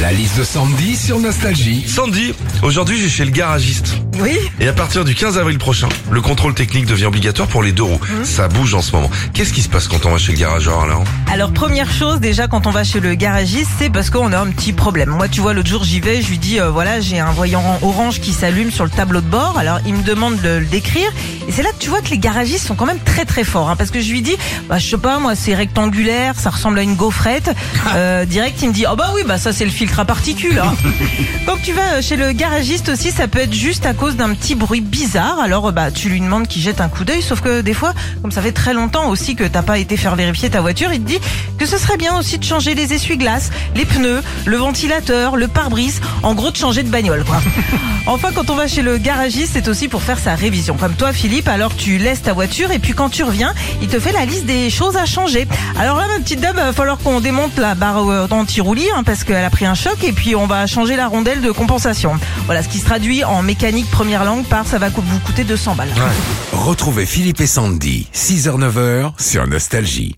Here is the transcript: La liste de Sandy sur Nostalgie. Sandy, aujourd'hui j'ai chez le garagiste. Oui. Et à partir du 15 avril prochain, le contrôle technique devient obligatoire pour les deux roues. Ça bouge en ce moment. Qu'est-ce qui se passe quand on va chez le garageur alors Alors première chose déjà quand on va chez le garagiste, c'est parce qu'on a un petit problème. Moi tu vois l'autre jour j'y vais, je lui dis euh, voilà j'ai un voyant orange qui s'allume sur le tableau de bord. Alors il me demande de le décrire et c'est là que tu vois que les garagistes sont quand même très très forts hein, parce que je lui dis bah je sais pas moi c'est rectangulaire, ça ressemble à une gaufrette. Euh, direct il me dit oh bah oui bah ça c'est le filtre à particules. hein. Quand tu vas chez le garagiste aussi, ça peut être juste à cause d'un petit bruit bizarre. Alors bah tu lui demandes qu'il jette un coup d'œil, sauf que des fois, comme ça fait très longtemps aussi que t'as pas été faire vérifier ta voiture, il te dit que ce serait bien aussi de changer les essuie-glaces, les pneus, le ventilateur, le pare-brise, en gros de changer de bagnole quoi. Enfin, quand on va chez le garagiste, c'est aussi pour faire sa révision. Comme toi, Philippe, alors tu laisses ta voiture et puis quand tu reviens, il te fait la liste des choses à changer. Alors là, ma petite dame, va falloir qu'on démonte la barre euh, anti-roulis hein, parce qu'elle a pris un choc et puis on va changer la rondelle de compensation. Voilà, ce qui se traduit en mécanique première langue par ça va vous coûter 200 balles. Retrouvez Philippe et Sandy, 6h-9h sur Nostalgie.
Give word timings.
La 0.00 0.12
liste 0.12 0.38
de 0.38 0.44
Sandy 0.44 0.94
sur 0.94 1.18
Nostalgie. 1.18 1.84
Sandy, 1.88 2.32
aujourd'hui 2.62 3.00
j'ai 3.00 3.08
chez 3.08 3.24
le 3.24 3.32
garagiste. 3.32 3.96
Oui. 4.20 4.38
Et 4.60 4.68
à 4.68 4.72
partir 4.72 5.04
du 5.04 5.12
15 5.12 5.38
avril 5.38 5.58
prochain, 5.58 5.88
le 6.12 6.20
contrôle 6.20 6.54
technique 6.54 6.86
devient 6.86 7.06
obligatoire 7.06 7.48
pour 7.48 7.64
les 7.64 7.72
deux 7.72 7.82
roues. 7.82 8.00
Ça 8.22 8.46
bouge 8.46 8.74
en 8.74 8.82
ce 8.82 8.92
moment. 8.92 9.10
Qu'est-ce 9.32 9.52
qui 9.52 9.60
se 9.60 9.68
passe 9.68 9.88
quand 9.88 10.06
on 10.06 10.10
va 10.10 10.18
chez 10.18 10.30
le 10.30 10.38
garageur 10.38 10.80
alors 10.80 11.02
Alors 11.32 11.52
première 11.52 11.90
chose 11.90 12.20
déjà 12.20 12.46
quand 12.46 12.68
on 12.68 12.70
va 12.70 12.84
chez 12.84 13.00
le 13.00 13.16
garagiste, 13.16 13.70
c'est 13.78 13.90
parce 13.90 14.10
qu'on 14.10 14.32
a 14.32 14.38
un 14.38 14.50
petit 14.50 14.72
problème. 14.72 15.10
Moi 15.10 15.26
tu 15.26 15.40
vois 15.40 15.52
l'autre 15.52 15.68
jour 15.68 15.82
j'y 15.82 15.98
vais, 15.98 16.22
je 16.22 16.28
lui 16.28 16.38
dis 16.38 16.60
euh, 16.60 16.70
voilà 16.70 17.00
j'ai 17.00 17.18
un 17.18 17.32
voyant 17.32 17.64
orange 17.82 18.20
qui 18.20 18.32
s'allume 18.32 18.70
sur 18.70 18.84
le 18.84 18.90
tableau 18.90 19.20
de 19.20 19.26
bord. 19.28 19.58
Alors 19.58 19.80
il 19.84 19.94
me 19.94 20.04
demande 20.04 20.40
de 20.40 20.58
le 20.58 20.66
décrire 20.66 21.10
et 21.48 21.52
c'est 21.52 21.62
là 21.62 21.70
que 21.70 21.78
tu 21.82 21.88
vois 21.88 22.00
que 22.02 22.10
les 22.10 22.18
garagistes 22.18 22.66
sont 22.66 22.74
quand 22.74 22.84
même 22.86 22.98
très 23.04 23.24
très 23.24 23.42
forts 23.42 23.70
hein, 23.70 23.76
parce 23.76 23.90
que 23.90 24.00
je 24.00 24.10
lui 24.12 24.20
dis 24.22 24.36
bah 24.68 24.78
je 24.78 24.86
sais 24.86 24.98
pas 24.98 25.18
moi 25.18 25.34
c'est 25.34 25.54
rectangulaire, 25.54 26.38
ça 26.38 26.50
ressemble 26.50 26.78
à 26.78 26.82
une 26.82 26.94
gaufrette. 26.94 27.50
Euh, 27.94 28.26
direct 28.26 28.60
il 28.60 28.68
me 28.68 28.74
dit 28.74 28.84
oh 28.90 28.96
bah 28.96 29.12
oui 29.14 29.22
bah 29.26 29.38
ça 29.38 29.52
c'est 29.52 29.64
le 29.64 29.70
filtre 29.70 29.98
à 29.98 30.04
particules. 30.04 30.58
hein. 30.58 30.74
Quand 31.46 31.56
tu 31.62 31.72
vas 31.72 32.02
chez 32.02 32.16
le 32.16 32.32
garagiste 32.32 32.90
aussi, 32.90 33.10
ça 33.10 33.28
peut 33.28 33.38
être 33.38 33.54
juste 33.54 33.86
à 33.86 33.94
cause 33.94 34.14
d'un 34.16 34.34
petit 34.34 34.54
bruit 34.54 34.82
bizarre. 34.82 35.40
Alors 35.40 35.72
bah 35.72 35.90
tu 35.90 36.10
lui 36.10 36.20
demandes 36.20 36.46
qu'il 36.48 36.60
jette 36.60 36.82
un 36.82 36.88
coup 36.88 37.04
d'œil, 37.04 37.22
sauf 37.22 37.40
que 37.40 37.62
des 37.62 37.72
fois, 37.72 37.94
comme 38.20 38.30
ça 38.30 38.42
fait 38.42 38.52
très 38.52 38.74
longtemps 38.74 39.08
aussi 39.08 39.36
que 39.36 39.44
t'as 39.44 39.62
pas 39.62 39.78
été 39.78 39.96
faire 39.96 40.16
vérifier 40.16 40.50
ta 40.50 40.60
voiture, 40.60 40.92
il 40.92 41.00
te 41.00 41.06
dit 41.08 41.18
que 41.56 41.64
ce 41.64 41.78
serait 41.78 41.96
bien 41.96 42.18
aussi 42.18 42.36
de 42.38 42.44
changer 42.44 42.74
les 42.74 42.92
essuie-glaces, 42.92 43.50
les 43.74 43.86
pneus, 43.86 44.22
le 44.44 44.56
ventilateur, 44.58 45.36
le 45.36 45.48
pare-brise, 45.48 46.00
en 46.22 46.34
gros 46.34 46.50
de 46.50 46.56
changer 46.56 46.82
de 46.82 46.90
bagnole 46.90 47.24
quoi. 47.24 47.40
Enfin, 48.06 48.30
quand 48.34 48.48
on 48.48 48.54
va 48.54 48.66
chez 48.66 48.80
le 48.80 48.96
garagiste, 48.96 49.50
c'est 49.52 49.68
aussi 49.68 49.86
pour 49.86 50.02
faire 50.02 50.18
sa 50.18 50.34
révision. 50.34 50.76
Comme 50.78 50.94
toi, 50.94 51.12
Philippe, 51.12 51.37
alors 51.46 51.76
tu 51.76 51.98
laisses 51.98 52.22
ta 52.22 52.32
voiture 52.32 52.72
et 52.72 52.78
puis 52.78 52.94
quand 52.94 53.10
tu 53.10 53.22
reviens, 53.22 53.54
il 53.80 53.88
te 53.88 54.00
fait 54.00 54.12
la 54.12 54.24
liste 54.24 54.46
des 54.46 54.70
choses 54.70 54.96
à 54.96 55.06
changer. 55.06 55.46
Alors 55.78 55.96
là, 55.98 56.06
ma 56.08 56.18
petite 56.18 56.40
dame, 56.40 56.56
va 56.56 56.72
falloir 56.72 56.98
qu'on 56.98 57.20
démonte 57.20 57.56
la 57.58 57.74
barre 57.74 58.08
euh, 58.08 58.26
anti-roulis 58.30 58.88
hein, 58.94 59.02
parce 59.04 59.24
qu'elle 59.24 59.44
a 59.44 59.50
pris 59.50 59.66
un 59.66 59.74
choc 59.74 60.02
et 60.02 60.12
puis 60.12 60.34
on 60.34 60.46
va 60.46 60.66
changer 60.66 60.96
la 60.96 61.06
rondelle 61.06 61.40
de 61.40 61.50
compensation. 61.50 62.18
Voilà, 62.46 62.62
ce 62.62 62.68
qui 62.68 62.78
se 62.78 62.86
traduit 62.86 63.22
en 63.24 63.42
mécanique 63.42 63.90
première 63.90 64.24
langue 64.24 64.44
par 64.44 64.66
ça 64.66 64.78
va 64.78 64.88
vous 64.88 65.18
coûter 65.20 65.44
200 65.44 65.76
balles. 65.76 65.92
Retrouvez 66.52 67.06
Philippe 67.06 67.40
et 67.40 67.46
Sandy, 67.46 68.08
6h-9h 68.12 69.12
sur 69.20 69.46
Nostalgie. 69.46 70.16